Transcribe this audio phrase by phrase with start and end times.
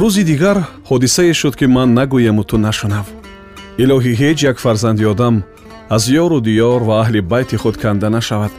[0.00, 0.58] рӯзи дигар
[0.90, 3.06] ҳодисае шуд ки ман нагӯему ту нашунав.
[3.82, 5.34] Илоҳӣ ҳеҷ як фарзанди одам
[5.96, 8.52] аз ёру диёр ва аҳли байти худ канда нашавад.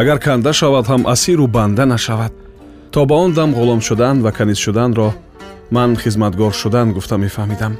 [0.00, 2.32] Агар канда шавад ҳам асиру банда нашавад.
[2.92, 5.08] То ба он дам ғулом шудан ва каниз шуданро
[5.70, 7.74] ман хизматгор шудан гуфта мефаҳмидам.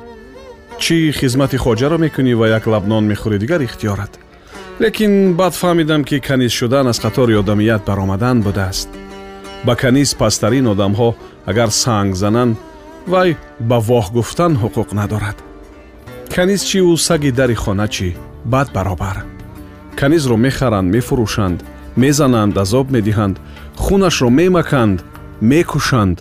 [0.82, 4.12] Чӣ хизмати хоҷаро мекунӣ ва як лабнон мехӯрӣ дигар ихтиёрат?
[4.82, 8.88] Лекин баъд фаҳмидам ки каниз шудан аз қатори одамият баромадан будааст.
[9.66, 11.08] Ба каниз пасттарин одамҳо
[11.50, 12.56] агар санг зананд
[13.14, 13.30] вай
[13.68, 15.36] ба воҳ гуфтан ҳуқуқ надорад.
[16.34, 18.08] Каниз чӣ ӯ саги дари хона чӣ
[18.52, 19.16] бад баробар.
[20.00, 21.58] Канизро мехаранд мефурӯшанд
[22.02, 23.36] мезананд азоб медиҳанд
[23.84, 24.98] хунашро мемаканд
[25.50, 26.16] мекушанд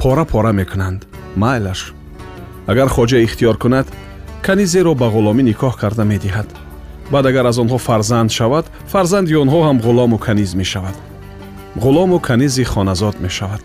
[0.00, 1.00] пора пора мекунанд.
[1.42, 1.80] Майлаш
[2.70, 3.86] агар хоҷа ихтиёр кунад
[4.46, 6.48] канизеро ба ғуломӣ никоҳ карда медиҳад.
[7.12, 10.96] Баъд агар аз онҳо фарзанд шавад фарзанди онҳо ҳам ғулому каниз мешавад.
[11.84, 13.62] Ғулому канизи хоназод мешавад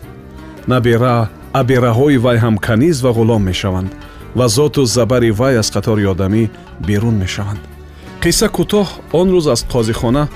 [1.56, 3.92] набера абераҳои вай ҳам каниз ва ғулом мешаванд
[4.36, 6.50] ва зоту забари вай аз қатори одамӣ
[6.88, 7.59] берун мешаванд
[8.23, 10.28] қисса кӯтоҳ он рӯз аз қозихона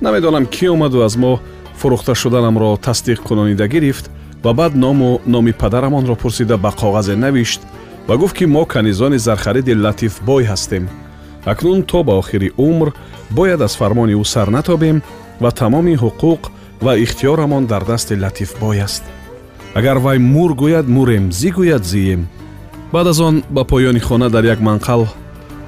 [0.00, 1.40] намедонам кӣ омаду аз мо
[1.80, 4.10] фурӯхта шуданамро тасдиқ кунонида гирифт
[4.44, 7.60] ва баъд ному номи падарамонро пурсида ба коғазе навишт
[8.08, 10.84] ва гуфт ки мо канизони зархариди латифбой ҳастем
[11.44, 12.88] акнун то ба охири умр
[13.30, 15.02] бояд аз фармони ӯ сар натобем
[15.40, 16.40] ва тамоми ҳуқуқ
[16.84, 19.04] ва ихтиёрамон дар дасти латифбой аст
[19.74, 22.28] агар вай мур гӯяд мурем зӣ гӯяд зием.
[22.92, 25.06] Баъд аз он ба поёни хона дар як манқал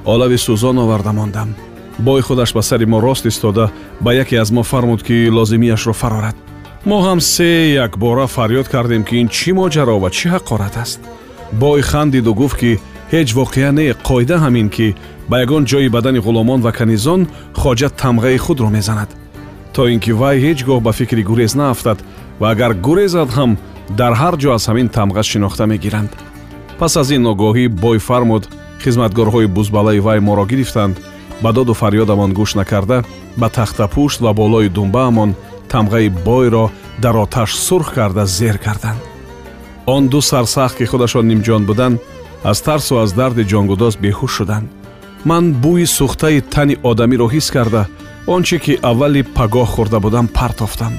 [0.05, 1.55] олави сӯзон оварда мондам.
[1.99, 3.71] Бой худаш ба сари мо рост истода
[4.01, 6.37] ба яке аз мо фармуд ки лозимиашро фарорад
[6.85, 11.01] мо ҳам се якбора фарёд кардем ки ин чӣ моҷаро ва чӣ ҳақорат аст.
[11.53, 12.81] Бой хандиду гуфт ки
[13.13, 14.95] ҳеҷ воқеа не қоида ҳамин ки
[15.29, 17.29] ба ягон ҷои бадани ғуломон ва канизон
[17.61, 19.11] хоҷа тамғаи худро мезанад.
[19.75, 21.99] То ин ки вай ҳеҷ гоҳ ба фикри гурез наафтад
[22.41, 23.59] ва агар гурезад ҳам
[23.99, 26.13] дар ҳар ҷо аз ҳамин тамға шинохта мегиранд.
[26.79, 28.45] Пас аз ин огоҳӣ бой фармуд
[28.83, 30.97] хизматгорҳои бузбалаи вай моро гирифтанд
[31.43, 32.99] ба доду фарёдамон гӯш накарда
[33.41, 35.31] ба тахтапушт ва болои думбаамон
[35.73, 36.71] тамғаи бойро
[37.03, 39.01] дар оташ сурх карда зер карданд.
[39.87, 42.01] Он ду сарсахт ки худашон нимҷон буданд
[42.51, 44.69] аз тарсу аз дарди ҷонгудоз беҳуш шуданд.
[45.25, 47.83] Ман бӯи сӯхтаи тани одамиро ҳис карда
[48.27, 50.95] он чӣ ки аввали пагоҳ хӯрда будам партофтам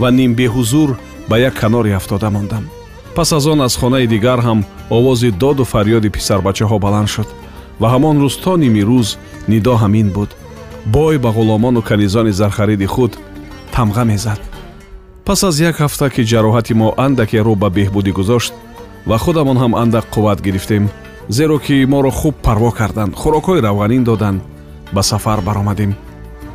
[0.00, 0.90] ва нимбеҳузур
[1.28, 2.68] ба як каноре афтода мондам.
[3.14, 7.28] Пас аз он аз хонаи дигар ҳам овози доду фарёди писарбачаҳо баланд шуд
[7.80, 9.16] ва ҳамон рӯз то ними рӯз
[9.48, 10.30] нидо ҳамин буд.
[10.86, 13.18] Бой ба ғуломону канизони зархариди худ
[13.72, 14.40] тамға мезад.
[15.24, 18.52] Пас аз як ҳафта ки ҷароҳати мо андаке рӯ ба беҳбудӣ гузошт
[19.06, 20.90] ва худамон ҳам андак қувват гирифтем
[21.28, 24.42] зеро ки моро хуб парво карданд хӯрокҳои равғанин доданд
[24.92, 25.94] ба сафар баромадем.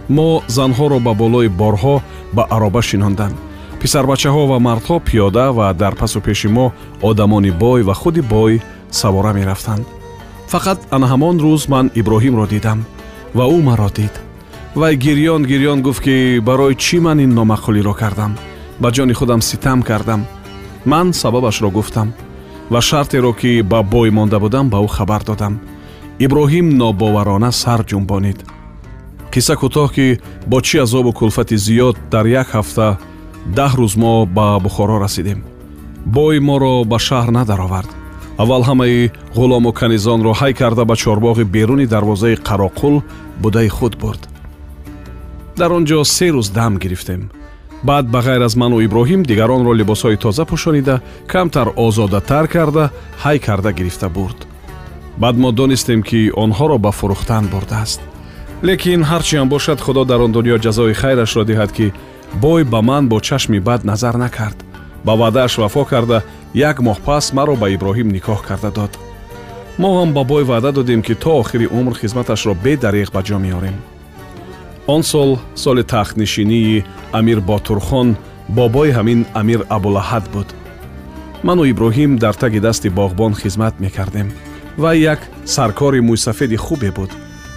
[0.09, 2.01] Мо занҳоро ба болои борҳо
[2.33, 3.35] ба ароба шинонданд
[3.81, 6.65] писарбачаҳо ва мардҳо пиёда ва дар пасу пеши мо
[7.09, 9.85] одамони бой ва худи бой савора мерафтанд.
[10.51, 12.79] Фақат ана ҳамон рӯз ман иброҳимро дидам
[13.37, 14.13] ва ӯ маро дид.
[14.79, 18.31] Вай гирён гирён гуфт ки барои чӣ ман ин номаъқулиро кардам?
[18.81, 20.21] Ба ҷони худам ситам кардам.
[20.91, 22.13] Ман сабабашро гуфтам
[22.73, 25.53] ва шартеро ки ба бой монда будам ба ӯ хабар додам.
[26.25, 28.39] Иброҳим нобоварона сар ҷумбонид
[29.33, 30.07] қисса кӯтоҳ ки
[30.49, 32.87] бо чӣ азобу кулфати зиёд дар як ҳафта
[33.57, 35.39] даҳ рӯз мо ба бухоро расидем.
[36.05, 37.89] Бой моро ба шаҳр надаровард.
[38.37, 42.95] Аввал ҳамаи ғулому канизонро ҳай карда ба чорбоғи беруни дарвозаи қароқул
[43.41, 44.21] будаи худ бурд.
[45.57, 47.21] Дар он ҷо се рӯз дам гирифтем.
[47.83, 52.91] Баъд ба ғайр аз ману иброҳим дигаронро либосҳои тоза пӯшонида камтар озодатар карда
[53.23, 54.39] ҳай карда гирифта бурд.
[55.17, 58.01] Баъд мо донистем ки онҳоро ба фурӯхтан бурдааст.
[58.63, 61.93] Лекин ҳарчи ҳам бошад худо дар он дунё ҷазои хайрашро диҳад ки
[62.33, 64.65] бой ба ман бо чашми бад назар накард.
[65.03, 66.23] Ба ваъдааш вафо карда
[66.53, 68.97] як моҳ пас маро ба иброҳим никоҳ карда дод.
[69.77, 73.77] Мо ҳам ба бой ваъда додем ки то охири умр хизматашро бедариғ ба ҷо меорем.
[74.87, 78.17] Он сол соли тахтнишинии амир ботурхон
[78.47, 80.47] бобои ҳамин амир абулаҳад буд.
[81.43, 84.31] Ману иброҳим дар таги дасти боғбон хизмат мекардем
[84.77, 87.11] вай як саркори мӯйсафеди хубе буд.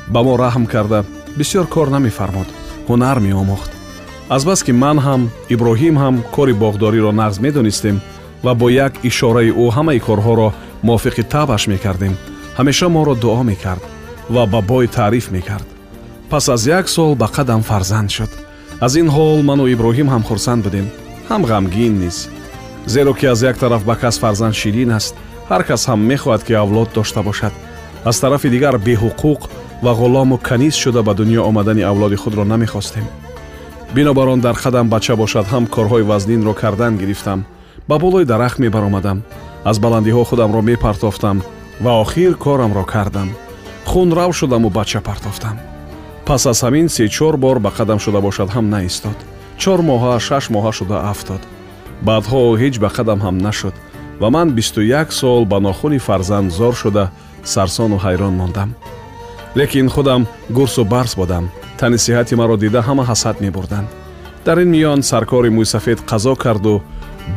[0.09, 1.05] Ба мо раҳм карда
[1.39, 2.49] бисьёр кор намефармуд
[2.89, 3.72] ҳунар меомӯхт
[4.29, 5.23] азбаски ман ҳам
[5.55, 8.01] иброҳим ҳам кори боғдориро нағз медонистем
[8.45, 10.49] ва бо як ишораи ӯ ҳамаи корҳоро
[10.87, 12.15] мувофиқи табъаш мекардем
[12.59, 13.83] ҳамеша моро дуо мекард
[14.35, 15.67] ва ба бой таъриф мекард
[16.31, 18.31] пас аз як сол ба қадам фарзанд шуд
[18.81, 20.87] аз ин ҳол ману иброҳим ҳам хурсанд будем
[21.31, 22.29] ҳам ғамгин низ
[22.87, 25.15] зеро ки аз як тараф ба кас фарзанд ширин аст
[25.51, 27.53] ҳар кас ҳам мехоҳад ки авлод дошта бошад
[28.05, 29.41] аз тарафи дигар беҳуқуқ
[29.85, 33.07] ва ғулому каниз шуда ба дунё омадани авлоди худро намехостем
[33.94, 37.44] бинобар он дар қадам бача бошад ҳам корҳои вазнинро кардан гирифтам.
[37.89, 39.23] Ба болои дарахт мебаромадам.
[39.65, 41.43] Аз баландиҳо худамро мепартофтам
[41.81, 43.31] ва охир корамро кардам.
[43.85, 45.59] Хунрав шудаму бача партофтам.
[46.27, 49.19] Пас аз ҳамин се-чор бор ба қадам шуда бошад ҳам наистод.
[49.59, 51.43] Чор моҳа шаш моҳа шуда афтод.
[52.06, 53.75] Баъдҳо ҳеҷ ба қадам ҳам нашуд
[54.21, 57.11] ва ман бисту як сол ба нохуни фарзанд зор шуда
[57.45, 58.75] сарсону ҳайрон мондам.
[59.56, 61.45] Лекин худам гурсу барс будам
[61.82, 63.88] тани сиҳати маро дида ҳама ҳасад мебурданд.
[64.46, 66.75] Дар ин миён саркори мӯйсафед қазо карду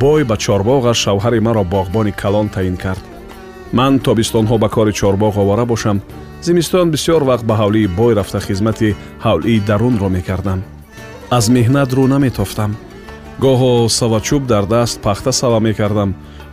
[0.01, 3.03] бой ба чорбоғаш шавҳари маро боғбони калон таъин кард.
[3.77, 5.97] Ман тобистонҳо ба кори чорбоғ овора бошам.
[6.45, 8.95] Зимистон бисёр вақт ба ҳавлии бой рафта хизмати
[9.25, 10.59] ҳавлии дарунро мекардам.
[11.37, 12.71] Аз меҳнат рӯ наметофтам.
[13.43, 16.09] Гоҳо савачӯб дар даст пахта сава мекардам.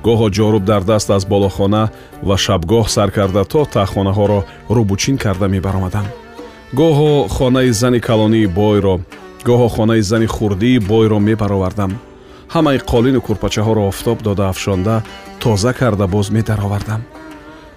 [0.06, 1.82] Гоҳо ҷоруб дар даст аз болохона
[2.28, 4.40] ва шабгоҳ сар карда то таҳхонаҳоро
[4.76, 6.06] рӯбучин карда мебаромадам
[6.80, 8.94] гоҳо хонаи зани калонии бойро
[9.48, 11.92] гоҳо хонаи зани хурдии бойро мебаровардам
[12.54, 14.96] ҳамаи қолину курпачаҳоро офтоб дода афшонда
[15.42, 17.00] тоза карда боз медаровардам.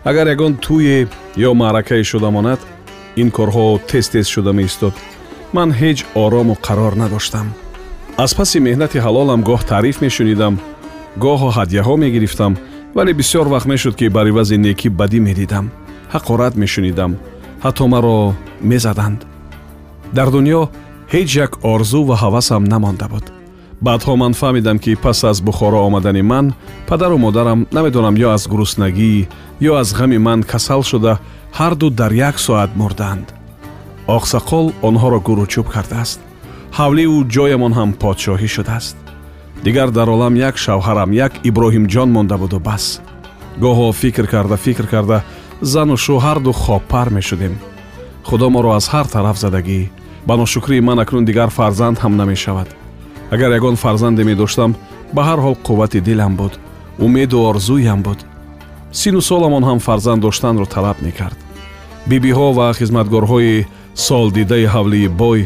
[0.09, 1.07] Агар ягон тӯе
[1.47, 2.59] ё маъракае шуда монад
[3.21, 4.93] ин корҳо тез тез шуда меистод.
[5.55, 7.47] Ман ҳеҷ орому қарор надоштам.
[8.23, 10.53] Аз паси меҳнати ҳалолам гоҳ таъриф мешунидам.
[11.23, 12.53] Гоҳо ҳадияҳо мегирифтам
[12.95, 15.65] вале бисёр вақт мешуд ки бар ивази некӣ бадӣ медидам.
[16.13, 17.11] Ҳақорат мешунидам.
[17.63, 18.17] Ҳатто маро
[18.61, 19.25] мезаданд.
[20.13, 20.69] Дар дуньё
[21.13, 23.25] ҳеҷ як орзу ва ҳавасам намонда буд.
[23.85, 26.53] Баъдҳо ман фаҳмидам ки пас аз бухоро омадани ман
[26.87, 29.27] падару модарам намедонам ё аз гуруснагӣ
[29.69, 31.13] ё аз ғами ман касал шуда
[31.59, 33.27] ҳарду дар як соат мурдаанд
[34.07, 36.19] оқсақол онҳоро гуручӯб кардааст.
[36.77, 38.97] Ҳавливу ҷоямон ҳам подшоҳӣ шудааст.
[39.65, 43.01] Дигар дар олам як шавҳарам як иброҳимҷон монда буду бас.
[43.63, 45.17] Гоҳо фикр карда фикр карда
[45.61, 47.53] зану шӯҳарду хобпар мешудем
[48.27, 49.89] худо моро аз ҳар тараф задагӣ.
[50.27, 52.69] Ба ношукрии ман акнун дигар фарзанд ҳам намешавад.
[53.33, 54.71] Агар ягон фарзанде медоштам
[55.15, 56.53] ба ҳар ҳол қуввати дилам буд.
[57.05, 58.19] Умеду орзуям буд.
[58.99, 61.37] Сину соламон ҳам фарзанд доштанро талаб мекард.
[62.09, 63.65] Бибиҳо ва хизматгорҳои
[64.07, 65.39] солдидаи ҳавлии бой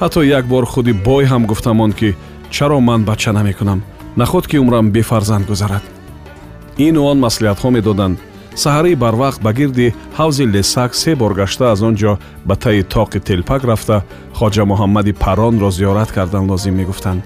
[0.00, 2.08] ҳатто як бор худи бой ҳам гуфтамон ки
[2.54, 3.80] чаро ман бача намекунам
[4.16, 5.84] наход ки умрам бефарзанд гузарад.
[6.86, 8.18] Ину он маслиҳатҳо медоданд
[8.62, 12.12] саҳарии барвақт ба гирди ҳавзи лесак се бор гашта аз он ҷо
[12.48, 13.96] ба таи тоқи телпак рафта
[14.38, 17.22] хоҷа муҳаммади паронро зиёрат кардан лозим мегуфтанд.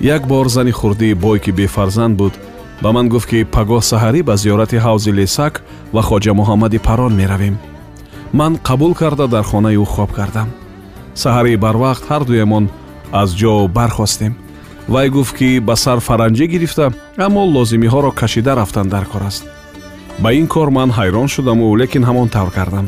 [0.00, 2.34] Як бор зани хурдии бой ки бефарзанд буд
[2.82, 5.54] ба ман гуфт ки пагоҳ саҳарӣ ба зиёрати ҳавзи лесак
[5.94, 7.58] ва хоҷа муҳаммади парон меравем.
[8.32, 10.48] Ман қабул карда дар хонаи ӯ хоб кардам.
[11.22, 12.64] Саҳарии барвақт ҳардуямон
[13.12, 14.32] аз ҷо бархостем.
[14.88, 16.84] Вай гуфт ки ба сар фаранҷӣ гирифта
[17.26, 19.44] аммо лозимиҳоро кашида рафтан дар кор аст
[20.22, 22.86] ба ин кор ман ҳайрон шудаму лекин ҳамон тавр кардам.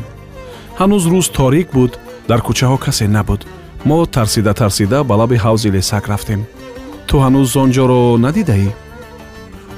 [0.79, 1.91] Ҳанӯз рӯз торик буд
[2.29, 3.41] дар кӯчаҳо касе набуд.
[3.85, 6.41] Мо тарсида тарсида ба лаби ҳавзи лесак рафтем.
[7.07, 8.69] Ту ҳанӯз он ҷоро надидаӣ?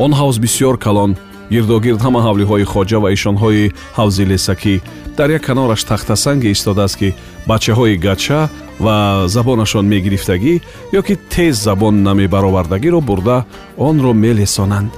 [0.04, 1.12] Он ҳавз бисьёр калон
[1.54, 4.76] гирдогирд ҳама ҳавлиҳои хоҷа ва ишонҳои ҳавзи лесакӣ.
[5.18, 7.10] Дар як канораш тахтасанге истодааст ки
[7.50, 8.42] бачаҳои гача
[8.86, 8.96] ва
[9.36, 10.54] забонашон мегирифтагӣ
[10.98, 13.38] ё ки тез забон намебаровардагиро бурда
[13.78, 14.92] онро мелесонанд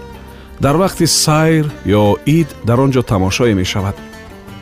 [0.59, 3.95] дар вақти сайр ё ид дар он ҷо тамошое мешавад.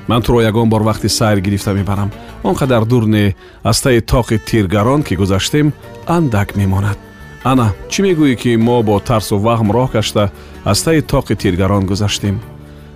[0.07, 2.11] Ман туро ягон бор вақти сайр гирифта мебарам.
[2.43, 5.73] Он қадар дур не аз таи тоқи тиргарон ки гузаштем
[6.07, 6.97] андак мемонад.
[7.43, 10.31] Ана чӣ мегӯӣ ки мо бо тарсу ваҳм роҳ кашта
[10.65, 12.41] аз таи тоқи тиргарон гузаштем?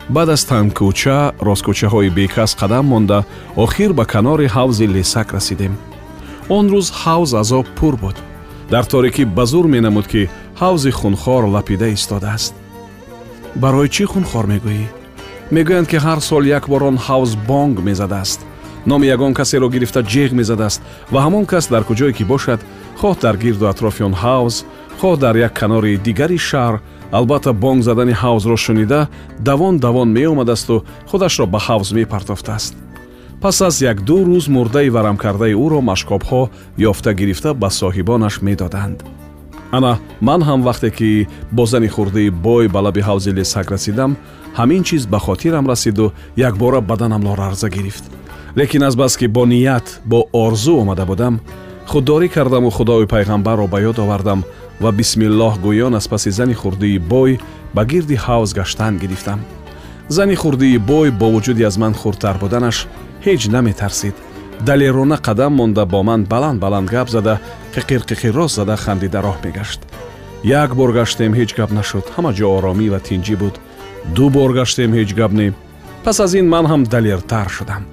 [0.10, 3.24] Баъд аз танкӯча росткӯчаҳои бекас қадам монда
[3.56, 5.78] охир ба канори ҳавзи лесак расидем.
[6.50, 8.16] Он рӯз ҳавз аз об пур буд.
[8.72, 10.30] Дар торикӣ ба зур менамуд ки
[10.62, 12.54] ҳавзи хунхор лапида истодааст
[13.56, 14.86] барои чӣ хунхор мегӯӣ?
[15.56, 18.40] Мегӯянд ки ҳар сол як бор он ҳавз бонг мезадааст.
[18.86, 22.60] Номи ягон касеро гирифта ҷеғ мезадааст ва ҳамон кас дар куҷое ки бошад
[23.00, 24.56] хоҳ дар гирду атрофи он ҳавз
[25.00, 26.76] хоҳ дар як канори дигари шаҳр
[27.12, 29.08] албатта бонг задани ҳавзро шунида
[29.40, 30.76] давон давон меомадасту
[31.10, 32.74] худашро ба ҳавз мепартофтааст.
[33.42, 36.42] Пас аз якду рӯз мурдаи варамкардаи ӯро машкобҳо
[36.90, 38.98] ёфта гирифта ба соҳибонаш медоданд
[39.72, 44.18] ана ман ҳам вақте ки бо зани хурдаи бой ба лаби ҳавзи лесак расидам
[44.58, 48.04] ҳамин чиз ба хотирам расиду якбора баданамро ларза гирифт.
[48.56, 51.40] Лекин азбаски бо ният бо орзу омада будам
[51.88, 54.44] худдорӣ кардаму худои пайғамбарро ба ёд овардам
[54.80, 57.40] ва бисмиллоҳ гӯён аз паси зани хурдии бой
[57.74, 59.40] ба гирди ҳавз гаштан гирифтам.
[60.10, 62.88] Зани хурдии бой бо вуҷуди аз ман хурдтар буданаш
[63.26, 64.16] ҳеҷ наметарсид
[64.62, 67.40] далерона қадам монда бо ман баланд баланд гап зада
[67.76, 69.82] қиқирқиқирроз зада хандида роҳ мегашт.
[70.44, 72.06] Як бор гаштем ҳеҷ гап нашуд.
[72.16, 73.56] Ҳама ҷо оромӣ ва тинҷӣ буд.
[74.16, 75.54] Ду бор гаштем ҳеҷ гап не
[76.04, 77.84] пас аз ин ман ҳам далертар шудам.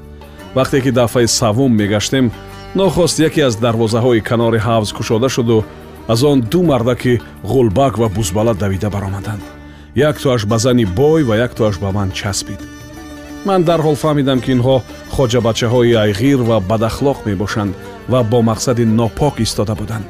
[0.54, 2.30] Вақте ки дафъаи саввум мегаштем
[2.74, 5.64] нохост яке аз дарвозаҳои канори ҳавз кушода шуду
[6.08, 7.20] аз он ду марда ки
[7.52, 9.42] ғулбак ва бузбала давида баромаданд.
[9.94, 12.60] Як туаш ба зани бой ва як туаш ба ман часпид.
[13.44, 14.82] Ман дарҳол фаҳмидам ки инҳо
[15.16, 17.72] хоҷабачаҳои айғир ва бадахлоқ мебошанд
[18.12, 20.06] ва бо мақсади нопок истода буданд.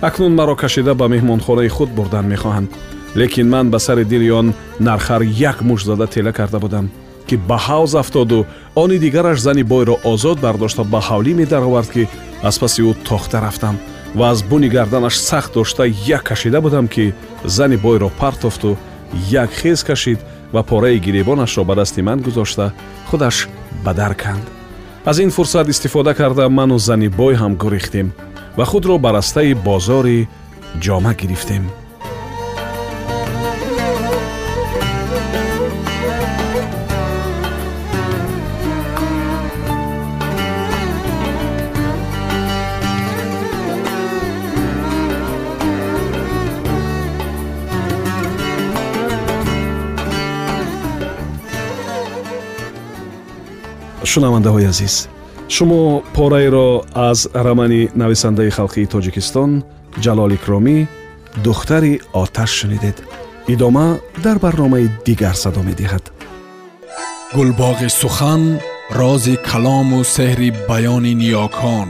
[0.00, 2.70] Акнун маро кашида ба меҳмонхонаи худ бурдан мехоҳанд.
[3.16, 6.90] Лекин ман ба сари дили он нархар як муш зада тела карда будам
[7.26, 12.08] ки ба ҳавз афтоду они дигараш зани бойро озод бардошта ба ҳавлӣ медаровард ки
[12.42, 13.76] аз паси ӯ тохта рафтам
[14.14, 15.84] ва аз буни гарданаш сахт дошта
[16.16, 18.76] як кашида будам ки зани бойро партофту
[19.30, 20.20] як хез кашид
[20.52, 22.72] ва пораи гиребонашро ба дасти ман гузошта
[23.06, 23.48] худаш
[23.84, 24.46] ба дар канд
[25.04, 28.12] аз ин фурсат истифода карда ману зани бой ҳам гурехтем
[28.56, 30.28] ва худро ба растаи бозори
[30.80, 31.70] ҷома гирифтем
[54.16, 54.94] шунавандаҳои азиз
[55.54, 55.82] шумо
[56.16, 56.68] пораеро
[57.10, 59.50] аз рамани нависандаи халқии тоҷикистон
[60.04, 60.78] ҷалол икромӣ
[61.44, 62.96] духтари оташ шунидед.
[63.54, 63.86] Идома
[64.24, 66.04] дар барномаи дигар садо медиҳад.
[67.36, 68.42] Гулбоғи сухан
[68.98, 71.88] рози калому сеҳри баёни ниёкон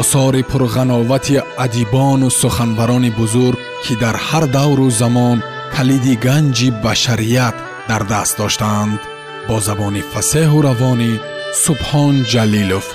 [0.00, 5.38] осори пурғановати адибону суханбарони бузург ки дар ҳар давру замон
[5.76, 7.56] калиди ганҷи башарият
[7.90, 9.00] дар даст доштаанд
[9.48, 11.12] бо забони фасеҳу равонӣ
[11.54, 12.94] سبحان جلیلوف